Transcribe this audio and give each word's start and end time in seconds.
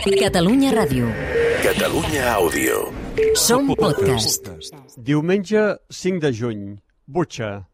Catalunya 0.00 0.72
Ràdio. 0.72 1.10
Catalunya 1.60 2.32
Àudio. 2.32 2.88
Som 3.36 3.68
podcast. 3.76 4.48
Diumenge 4.96 5.76
5 5.92 6.22
de 6.24 6.30
juny. 6.32 6.62
Butxa. 7.04 7.66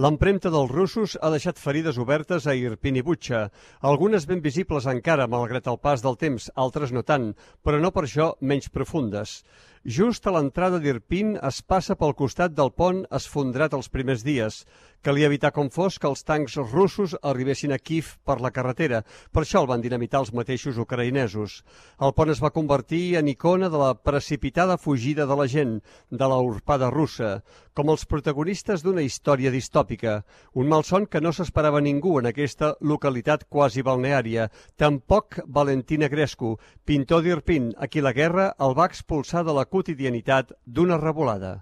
L'empremta 0.00 0.48
dels 0.48 0.72
russos 0.72 1.18
ha 1.20 1.28
deixat 1.28 1.60
ferides 1.60 1.98
obertes 2.00 2.46
a 2.48 2.54
Irpin 2.56 2.96
i 2.96 3.04
Butxa, 3.04 3.50
algunes 3.84 4.24
ben 4.24 4.40
visibles 4.40 4.88
encara, 4.88 5.28
malgrat 5.28 5.68
el 5.68 5.76
pas 5.76 6.00
del 6.00 6.16
temps, 6.16 6.48
altres 6.56 6.88
no 6.88 7.04
tant, 7.04 7.34
però 7.60 7.76
no 7.84 7.92
per 7.92 8.06
això 8.06 8.30
menys 8.40 8.72
profundes. 8.72 9.42
Just 9.88 10.26
a 10.28 10.32
l'entrada 10.34 10.76
d'Irpin 10.76 11.38
es 11.48 11.62
passa 11.64 11.94
pel 11.96 12.12
costat 12.12 12.52
del 12.52 12.68
pont 12.76 12.98
esfondrat 13.16 13.72
els 13.72 13.88
primers 13.88 14.20
dies. 14.20 14.66
Calia 15.00 15.30
evitar 15.30 15.54
com 15.56 15.70
fos 15.72 15.96
que 15.96 16.04
els 16.04 16.20
tancs 16.28 16.58
russos 16.60 17.14
arribessin 17.24 17.72
a 17.72 17.78
Kiev 17.80 18.18
per 18.28 18.36
la 18.44 18.50
carretera. 18.52 18.98
Per 19.32 19.40
això 19.40 19.62
el 19.62 19.68
van 19.70 19.80
dinamitar 19.80 20.20
els 20.20 20.34
mateixos 20.36 20.76
ucraïnesos. 20.76 21.62
El 21.96 22.12
pont 22.12 22.28
es 22.28 22.42
va 22.44 22.52
convertir 22.52 23.16
en 23.16 23.30
icona 23.32 23.70
de 23.72 23.80
la 23.80 23.94
precipitada 23.94 24.76
fugida 24.76 25.24
de 25.24 25.38
la 25.40 25.46
gent, 25.48 25.78
de 26.10 26.28
la 26.28 26.36
urpada 26.44 26.90
russa, 26.92 27.40
com 27.72 27.88
els 27.88 28.04
protagonistes 28.04 28.84
d'una 28.84 29.00
història 29.00 29.48
distòpica. 29.48 30.18
Un 30.52 30.68
malson 30.68 31.08
que 31.08 31.24
no 31.24 31.32
s'esperava 31.32 31.80
ningú 31.80 32.18
en 32.20 32.28
aquesta 32.28 32.74
localitat 32.84 33.48
quasi 33.48 33.80
balneària. 33.80 34.50
Tampoc 34.76 35.40
Valentina 35.46 36.12
Grescu, 36.12 36.58
pintor 36.84 37.24
d'Irpin, 37.24 37.72
a 37.80 37.88
qui 37.88 38.04
la 38.04 38.12
guerra 38.12 38.50
el 38.60 38.76
va 38.76 38.90
expulsar 38.92 39.46
de 39.48 39.56
la 39.56 39.64
quotidianitat 39.70 40.52
d'una 40.66 40.98
revolada. 41.00 41.60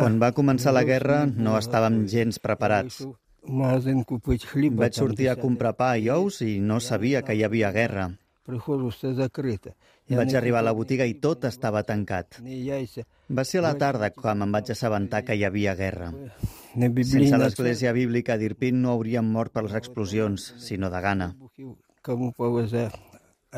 Quan 0.00 0.18
va 0.20 0.32
començar 0.36 0.72
la 0.76 0.84
guerra 0.84 1.24
no 1.26 1.56
estàvem 1.58 2.04
gens 2.12 2.38
preparats. 2.44 3.02
Vaig 4.78 4.96
sortir 4.98 5.28
a 5.32 5.36
comprar 5.40 5.74
pa 5.78 5.96
i 5.96 6.08
ous 6.12 6.40
i 6.44 6.58
no 6.60 6.80
sabia 6.80 7.22
que 7.22 7.34
hi 7.34 7.44
havia 7.46 7.70
guerra. 7.72 8.08
Vaig 10.08 10.34
arribar 10.38 10.60
a 10.60 10.66
la 10.68 10.72
botiga 10.72 11.04
i 11.04 11.14
tot 11.20 11.44
estava 11.44 11.82
tancat. 11.84 12.38
Va 13.28 13.44
ser 13.44 13.60
a 13.60 13.66
la 13.66 13.74
tarda 13.80 14.08
quan 14.16 14.40
em 14.44 14.52
vaig 14.56 14.70
assabentar 14.72 15.22
que 15.24 15.36
hi 15.36 15.44
havia 15.44 15.74
guerra. 15.76 16.12
Sense 17.04 17.40
l'església 17.44 17.92
bíblica 17.92 18.38
d'Irpin 18.40 18.80
no 18.82 18.94
hauríem 18.94 19.24
mort 19.24 19.52
per 19.52 19.64
les 19.66 19.74
explosions, 19.74 20.54
sinó 20.64 20.88
de 20.90 21.00
gana 21.00 21.34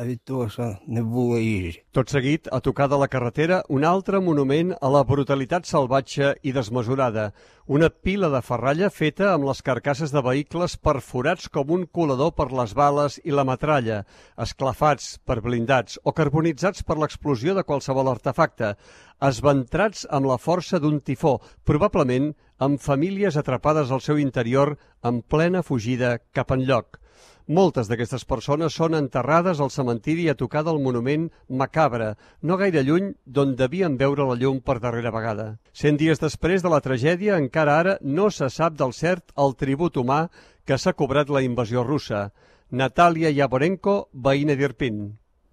а 0.00 0.04
від 0.04 0.24
того, 0.24 0.48
що 0.48 0.76
не 0.86 1.02
було 1.02 1.38
їжі. 1.38 1.82
Tot 1.92 2.08
seguit, 2.14 2.48
a 2.52 2.60
tocar 2.60 2.88
de 2.88 2.98
la 2.98 3.08
carretera, 3.08 3.62
un 3.68 3.84
altre 3.84 4.20
monument 4.20 4.74
a 4.80 4.88
la 4.88 5.02
brutalitat 5.04 5.64
salvatge 5.66 6.34
i 6.42 6.52
desmesurada. 6.52 7.32
Una 7.66 7.88
pila 7.88 8.28
de 8.28 8.40
ferralla 8.42 8.90
feta 8.90 9.32
amb 9.34 9.46
les 9.48 9.62
carcasses 9.62 10.12
de 10.12 10.22
vehicles 10.22 10.76
perforats 10.76 11.48
com 11.48 11.70
un 11.70 11.86
colador 11.86 12.32
per 12.32 12.52
les 12.52 12.74
bales 12.74 13.20
i 13.24 13.30
la 13.32 13.44
metralla, 13.44 14.04
esclafats 14.36 15.18
per 15.24 15.40
blindats 15.40 15.98
o 16.04 16.12
carbonitzats 16.12 16.82
per 16.82 16.98
l'explosió 16.98 17.54
de 17.54 17.64
qualsevol 17.64 18.12
artefacte, 18.12 18.76
esventrats 19.20 20.06
amb 20.10 20.26
la 20.26 20.36
força 20.36 20.78
d'un 20.78 21.00
tifó, 21.00 21.40
probablement 21.64 22.34
amb 22.58 22.80
famílies 22.80 23.36
atrapades 23.36 23.90
al 23.90 24.00
seu 24.00 24.18
interior 24.18 24.76
en 25.02 25.22
plena 25.22 25.62
fugida 25.62 26.18
cap 26.32 26.52
enlloc. 26.52 26.99
Moltes 27.46 27.86
d'aquestes 27.90 28.24
persones 28.24 28.74
són 28.74 28.96
enterrades 28.98 29.60
al 29.60 29.70
cementiri 29.70 30.28
a 30.28 30.34
tocar 30.34 30.64
del 30.66 30.80
monument 30.82 31.28
macabre, 31.48 32.14
no 32.42 32.56
gaire 32.56 32.82
lluny 32.82 33.12
d'on 33.24 33.54
devien 33.56 33.96
veure 33.96 34.26
la 34.26 34.38
llum 34.40 34.60
per 34.60 34.78
darrera 34.80 35.12
vegada. 35.14 35.46
Cent 35.72 36.00
dies 36.00 36.22
després 36.22 36.62
de 36.62 36.72
la 36.72 36.80
tragèdia, 36.80 37.38
encara 37.38 37.78
ara 37.78 37.98
no 38.02 38.30
se 38.30 38.50
sap 38.50 38.74
del 38.80 38.92
cert 38.92 39.30
el 39.36 39.54
tribut 39.54 39.96
humà 39.96 40.26
que 40.66 40.78
s'ha 40.78 40.92
cobrat 40.92 41.30
la 41.30 41.44
invasió 41.46 41.84
russa. 41.86 42.30
Natàlia 42.70 43.30
Yaborenko, 43.30 44.08
veïna 44.12 44.58
d'Irpin. 44.58 45.06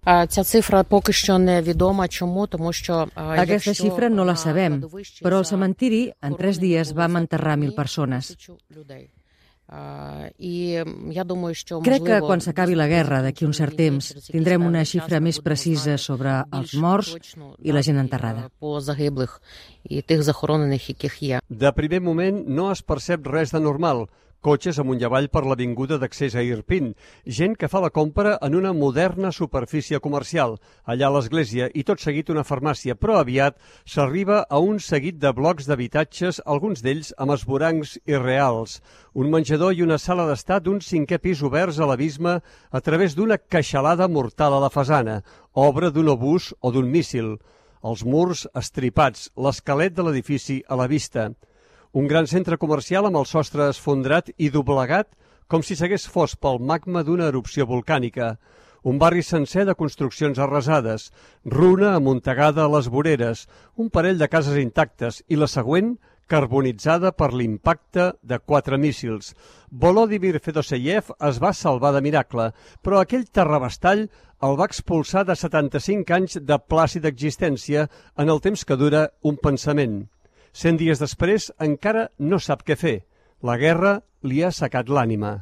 А, 0.04 0.26
Ця 0.26 0.44
цифра 0.44 0.82
поки 0.82 1.12
що 1.12 1.38
не 1.38 1.62
відома. 1.62 2.08
Чому? 2.08 2.46
Тому 2.46 2.72
що 2.72 3.08
а, 3.14 3.22
Aquesta 3.22 3.52
якщо 3.52 3.72
xifra 3.72 4.08
no 4.08 4.24
la 4.24 4.24
на 4.24 4.36
sabem, 4.36 4.72
кладовищі 4.80 5.24
però 5.24 5.36
al 5.40 5.44
за 5.44 5.56
cementiri 5.56 6.12
en 6.22 6.34
tres 6.34 6.56
хоронені 6.56 6.74
dies 6.74 6.88
були 6.92 7.00
vam 7.00 7.16
enterrar 7.16 7.56
mil 7.56 7.70
захоронені 7.70 7.76
persones. 7.76 8.24
тисячу 9.68 9.68
людей. 9.68 9.68
А, 9.68 10.28
І 10.38 10.84
я 11.10 11.24
думаю, 11.24 11.54
що 11.54 11.78
Crec 11.78 11.84
que 11.84 12.00
можливо, 12.00 12.28
quan 12.28 12.40
s'acabi 12.40 12.74
la 12.76 12.86
guerra, 12.86 13.22
d'aquí 13.22 13.46
un 13.46 13.54
cert 13.56 13.76
temps, 13.76 14.12
tindrem 14.28 14.66
una 14.66 14.84
xifra 14.84 15.20
més 15.20 15.40
precisa 15.40 15.96
sobre 15.96 16.44
els 16.52 16.74
morts 16.74 17.16
i 17.62 17.72
la 17.72 17.80
gent 17.80 17.98
enterrada. 17.98 18.50
По 18.60 18.80
загиблих 18.80 19.40
і 19.84 20.02
тих 20.02 20.22
захоронених, 20.22 20.88
яких 20.88 21.22
є. 21.22 21.40
De 21.50 21.72
primer 21.72 22.00
moment 22.00 22.46
no 22.46 22.70
es 22.72 22.82
percep 22.82 23.26
res 23.26 23.50
de 23.52 23.60
normal. 23.60 24.08
Cotxes 24.39 24.77
amunt 24.79 25.01
i 25.01 25.03
avall 25.03 25.25
per 25.27 25.41
l'avinguda 25.43 25.97
d'accés 25.99 26.35
a 26.39 26.41
Irpin. 26.47 26.93
Gent 27.37 27.57
que 27.59 27.67
fa 27.67 27.81
la 27.83 27.89
compra 27.91 28.37
en 28.45 28.53
una 28.55 28.69
moderna 28.71 29.33
superfície 29.35 29.99
comercial. 29.99 30.55
Allà 30.87 31.09
l'església 31.11 31.67
i 31.75 31.83
tot 31.83 31.99
seguit 31.99 32.31
una 32.31 32.45
farmàcia, 32.47 32.95
però 32.95 33.17
aviat 33.19 33.57
s'arriba 33.83 34.45
a 34.47 34.61
un 34.63 34.79
seguit 34.79 35.17
de 35.19 35.33
blocs 35.35 35.67
d'habitatges, 35.67 36.39
alguns 36.45 36.79
d'ells 36.85 37.11
amb 37.17 37.35
esvorancs 37.35 37.97
irreals. 38.07 38.77
Un 39.11 39.27
menjador 39.27 39.75
i 39.75 39.83
una 39.83 39.99
sala 39.99 40.29
d'estat 40.29 40.63
d'un 40.63 40.79
cinquè 40.79 41.19
pis 41.19 41.43
oberts 41.43 41.81
a 41.83 41.91
l'abisme 41.91 42.39
a 42.39 42.79
través 42.79 43.19
d'una 43.19 43.41
queixalada 43.43 44.07
mortal 44.07 44.55
a 44.55 44.63
la 44.63 44.71
façana, 44.71 45.19
obra 45.51 45.91
d'un 45.91 46.15
obús 46.15 46.53
o 46.61 46.71
d'un 46.71 46.87
míssil. 46.87 47.35
Els 47.83 48.07
murs 48.07 48.47
estripats, 48.55 49.33
l'esquelet 49.35 49.91
de 49.91 50.07
l'edifici 50.07 50.61
a 50.63 50.79
la 50.79 50.87
vista. 50.87 51.27
Un 51.91 52.05
gran 52.05 52.27
centre 52.29 52.59
comercial 52.61 53.07
amb 53.07 53.17
el 53.17 53.25
sostre 53.25 53.65
esfondrat 53.73 54.27
i 54.37 54.51
doblegat 54.53 55.07
com 55.49 55.63
si 55.65 55.73
s'hagués 55.73 56.03
fos 56.05 56.35
pel 56.37 56.59
magma 56.61 57.01
d'una 57.01 57.25
erupció 57.31 57.65
volcànica. 57.65 58.35
Un 58.85 58.99
barri 59.01 59.23
sencer 59.25 59.63
de 59.65 59.73
construccions 59.73 60.37
arrasades, 60.37 61.07
runa 61.43 61.95
amuntegada 61.95 62.67
a 62.67 62.69
les 62.69 62.91
voreres, 62.93 63.47
un 63.75 63.89
parell 63.89 64.21
de 64.21 64.27
cases 64.29 64.59
intactes 64.61 65.23
i 65.27 65.39
la 65.39 65.49
següent 65.49 65.95
carbonitzada 66.29 67.09
per 67.11 67.31
l'impacte 67.33 68.11
de 68.21 68.37
quatre 68.37 68.77
míssils. 68.77 69.33
Volodymyr 69.71 70.37
Fedoseyev 70.45 71.09
es 71.31 71.41
va 71.41 71.55
salvar 71.57 71.95
de 71.97 72.03
miracle, 72.05 72.51
però 72.85 73.01
aquell 73.01 73.25
terrabastall 73.25 74.05
el 74.45 74.61
va 74.61 74.69
expulsar 74.69 75.25
de 75.25 75.33
75 75.33 76.19
anys 76.21 76.37
de 76.37 76.61
plàcida 76.69 77.09
existència 77.09 77.89
en 78.15 78.29
el 78.29 78.45
temps 78.45 78.61
que 78.63 78.77
dura 78.77 79.07
un 79.25 79.41
pensament. 79.41 80.03
Cent 80.53 80.79
dies 80.79 80.99
després 80.99 81.51
encara 81.59 82.09
no 82.19 82.39
sap 82.39 82.65
què 82.65 82.75
fer. 82.79 82.97
La 83.43 83.57
guerra 83.57 83.99
li 84.23 84.43
ha 84.43 84.51
secat 84.51 84.89
l'ànima. 84.89 85.37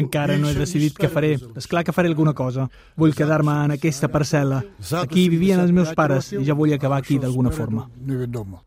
Encara 0.00 0.36
no 0.40 0.48
he 0.48 0.56
decidit 0.56 0.96
què 0.98 1.08
faré. 1.12 1.34
És 1.56 1.68
clar 1.70 1.84
que 1.84 1.92
faré 1.94 2.08
alguna 2.10 2.32
cosa. 2.34 2.66
Vull 2.98 3.14
quedar-me 3.14 3.52
en 3.66 3.74
aquesta 3.76 4.08
parcel·la. 4.10 4.62
Aquí 5.02 5.28
vivien 5.30 5.60
els 5.60 5.70
meus 5.76 5.92
pares 5.94 6.32
i 6.32 6.42
ja 6.48 6.56
vull 6.58 6.72
acabar 6.74 6.98
aquí 6.98 7.18
d'alguna 7.22 7.52
forma. 7.54 7.86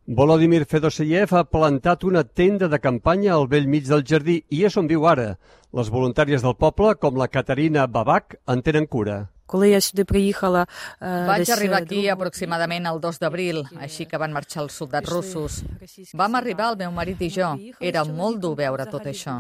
Volodymyr 0.08 0.64
Fedoseyev 0.70 1.34
ha 1.36 1.44
plantat 1.44 2.06
una 2.08 2.24
tenda 2.24 2.70
de 2.70 2.80
campanya 2.80 3.34
al 3.36 3.50
vell 3.52 3.68
mig 3.68 3.90
del 3.90 4.06
jardí 4.08 4.44
i 4.50 4.64
és 4.64 4.78
on 4.78 4.88
viu 4.88 5.08
ara. 5.10 5.34
Les 5.74 5.90
voluntàries 5.90 6.46
del 6.46 6.56
poble, 6.56 6.96
com 6.96 7.18
la 7.18 7.28
Caterina 7.28 7.88
Babak, 7.88 8.38
en 8.48 8.62
tenen 8.62 8.86
cura. 8.86 9.33
Коли 9.49 9.71
я 9.71 9.81
сюди 9.81 10.05
приїхала, 10.05 10.67
е, 11.03 11.27
Vaig 11.29 11.39
десь, 11.39 11.49
arribar 11.49 11.81
е, 11.81 11.85
aquí 11.85 11.89
другого 11.89 12.13
aproximadament 12.13 12.87
el 12.87 13.01
2 13.01 13.19
d'abril, 13.19 13.65
així 13.81 14.05
que 14.05 14.19
van 14.19 14.33
marxar 14.33 14.63
els 14.63 14.75
soldats 14.77 15.09
russos. 15.09 15.63
Vam 16.15 16.35
arribar, 16.35 16.67
el 16.73 16.77
meu 16.77 16.93
marit 16.93 17.21
i 17.23 17.31
jo. 17.31 17.57
Era 17.81 18.05
molt 18.05 18.37
dur 18.45 18.55
veure 18.57 18.85
tot 18.95 19.07
això. 19.07 19.35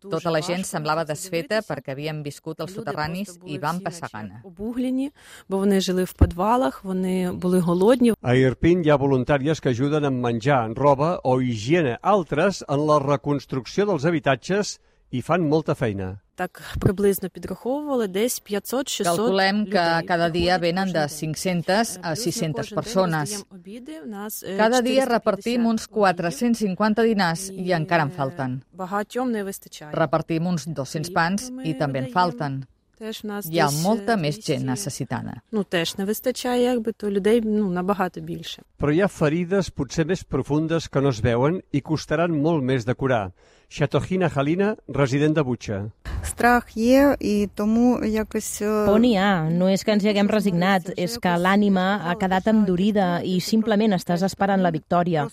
Tota 0.00 0.30
la 0.30 0.40
gent 0.40 0.64
semblava 0.64 1.04
desfeta 1.04 1.60
perquè 1.60 1.92
havien 1.92 2.22
viscut 2.22 2.60
als 2.60 2.72
soterranis 2.72 3.36
i 3.44 3.58
van 3.58 3.80
passar 3.84 4.08
gana. 4.12 4.40
обуглені, 4.44 5.12
бо 5.48 5.58
вони 5.58 5.80
жили 5.80 6.04
в 6.04 6.12
підвалах, 6.12 6.84
вони 6.84 7.32
були 7.32 7.58
голодні. 7.60 8.12
A 8.22 8.34
Irpin 8.34 8.82
hi 8.84 8.90
ha 8.90 8.96
voluntàries 8.96 9.60
que 9.60 9.68
ajuden 9.68 10.04
amb 10.04 10.20
menjar, 10.26 10.72
roba 10.74 11.20
o 11.24 11.40
higiene, 11.40 11.98
altres 12.02 12.64
en 12.68 12.86
la 12.86 12.98
reconstrucció 12.98 13.86
dels 13.86 14.04
habitatges 14.04 14.80
i 15.12 15.22
fan 15.22 15.40
molta 15.48 15.74
feina. 15.74 16.18
Так 16.34 16.62
приблизно 16.78 17.28
підраховували 17.28 18.06
десь 18.08 18.42
500-600 18.50 19.04
Calculem 19.04 19.64
que 19.64 19.66
людей. 19.66 20.06
cada 20.08 20.30
dia 20.30 20.58
venen 20.58 20.88
de 20.92 21.08
Кожен 21.08 21.32
день. 21.32 21.62
500 21.64 21.98
a 22.02 22.14
Плюс 22.14 22.26
ми 22.26 22.32
600 22.32 22.52
кожен 22.56 22.76
день 22.76 22.78
persones. 22.78 23.20
роздаємо 23.20 23.44
обіди. 23.50 24.00
У 24.04 24.06
нас, 24.06 24.42
е, 24.42 24.56
Cada 24.58 24.82
dia 24.82 25.04
450 25.04 25.08
repartim 25.08 25.66
uns 25.66 25.86
обідів. 25.88 25.88
450 25.88 26.94
dinars 26.98 27.50
i 27.50 27.72
encara 27.72 28.02
en 28.02 28.08
е, 28.08 28.12
falten. 28.18 28.60
Багатьом 28.72 29.30
не 29.30 29.44
вистачає. 29.44 29.92
Repartim 29.94 30.42
uns 30.52 30.66
200 30.66 31.12
pans 31.12 31.50
i 31.64 31.74
també 31.80 31.98
en 31.98 32.12
falten. 32.12 32.62
Теж 33.00 33.24
у 33.24 33.28
нас 33.28 33.46
Hi 33.48 33.62
ha 33.64 33.70
десь, 33.70 33.80
molta 33.80 34.12
е, 34.12 34.20
més 34.20 34.36
200. 34.36 34.44
gent 34.44 34.66
necessitada. 34.68 35.40
Ну, 35.52 35.64
теж 35.64 35.96
не 35.96 36.04
вистачає, 36.04 36.62
якби, 36.62 36.92
то 36.92 37.10
людей 37.10 37.40
ну, 37.40 37.70
набагато 37.72 38.20
більше. 38.20 38.62
Però 38.78 38.92
hi 38.92 39.00
ha 39.00 39.08
ferides 39.08 39.70
potser 39.70 40.04
més 40.04 40.20
profundes 40.24 40.88
que 40.88 41.00
no 41.00 41.08
es 41.08 41.22
veuen 41.24 41.62
i 41.72 41.80
costaran 41.80 42.36
molt 42.36 42.62
més 42.62 42.84
de 42.84 42.94
curar. 42.94 43.32
Shatohina 43.68 44.28
Halina, 44.28 44.76
resident 44.88 45.32
de 45.32 45.42
Butxa. 45.42 45.78
Страх 46.24 46.76
є, 46.76 47.16
і 47.20 47.48
тому 47.54 48.04
якось... 48.04 48.62
Por 48.62 49.00
n'hi 49.00 49.16
ha. 49.16 49.48
No 49.50 49.68
és 49.68 49.84
que 49.84 49.92
ens 49.92 50.04
hi 50.04 50.10
haguem 50.12 50.28
resignat, 50.28 50.90
és 50.96 51.16
que 51.20 51.32
l'ànima 51.36 51.86
ha 52.04 52.14
quedat 52.20 52.48
endurida 52.52 53.08
i 53.24 53.40
simplement 53.40 53.96
estàs 53.96 54.24
esperant 54.28 54.62
la 54.62 54.72
victòria. 54.72 55.26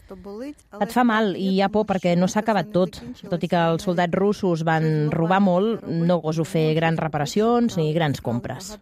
Et 0.81 0.91
fa 0.91 1.03
mal 1.03 1.35
i 1.35 1.49
hi 1.55 1.61
ha 1.61 1.69
por 1.71 1.85
perquè 1.89 2.15
no 2.19 2.27
s'ha 2.27 2.43
acabat 2.43 2.71
tot. 2.75 3.01
Tot 3.29 3.43
i 3.43 3.51
que 3.51 3.61
els 3.73 3.83
soldats 3.87 4.15
russos 4.15 4.63
van 4.67 5.11
robar 5.11 5.41
molt, 5.43 5.85
no 5.87 6.19
goso 6.23 6.47
fer 6.47 6.73
grans 6.79 6.99
reparacions 6.99 7.77
ni 7.79 7.93
grans 7.93 8.23
compres. 8.23 8.75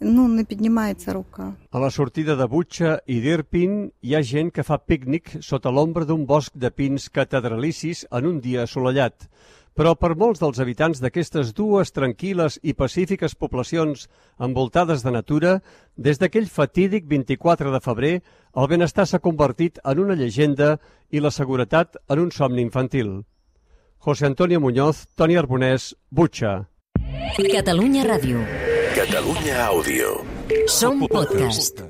Ну, 0.00 0.28
не 0.28 0.44
піднімається 0.44 1.12
рука. 1.12 1.52
A 1.70 1.78
la 1.78 1.90
sortida 1.90 2.36
de 2.36 2.46
Butxa 2.46 2.98
i 3.06 3.20
d'Irpin 3.20 3.90
hi 4.02 4.14
ha 4.14 4.20
gent 4.20 4.50
que 4.52 4.62
fa 4.62 4.76
pícnic 4.76 5.38
sota 5.40 5.72
l'ombra 5.72 6.04
d'un 6.04 6.26
bosc 6.26 6.52
de 6.52 6.70
pins 6.70 7.08
catedralicis 7.08 8.04
en 8.12 8.26
un 8.26 8.40
dia 8.40 8.66
assolellat. 8.68 9.14
Però 9.77 9.93
per 9.95 10.15
molts 10.19 10.41
dels 10.41 10.59
habitants 10.59 10.99
d'aquestes 10.99 11.53
dues 11.55 11.93
tranquil·les 11.95 12.59
i 12.63 12.73
pacífiques 12.75 13.35
poblacions 13.39 14.07
envoltades 14.39 15.03
de 15.05 15.13
natura, 15.15 15.53
des 15.95 16.19
d'aquell 16.19 16.49
fatídic 16.51 17.07
24 17.07 17.71
de 17.71 17.79
febrer, 17.79 18.15
el 18.55 18.67
benestar 18.67 19.07
s'ha 19.07 19.23
convertit 19.23 19.79
en 19.85 20.03
una 20.03 20.17
llegenda 20.19 20.77
i 21.09 21.23
la 21.23 21.31
seguretat 21.31 21.95
en 22.09 22.19
un 22.27 22.31
somni 22.31 22.61
infantil. 22.61 23.21
José 24.01 24.25
Antonio 24.25 24.59
Muñoz, 24.59 25.07
Toni 25.15 25.37
Arbonès, 25.37 25.95
Butxa. 26.09 26.67
Catalunya 27.37 28.03
Ràdio. 28.03 28.43
Catalunya 28.95 29.67
Àudio. 29.69 30.25
Som 30.67 31.07
podcast. 31.07 31.85